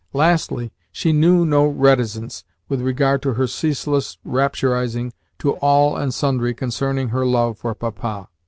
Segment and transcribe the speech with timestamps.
[0.13, 6.55] Lastly, she knew no reticence with regard to her ceaseless rapturising to all and sundry
[6.55, 8.27] concerning her love for Papa.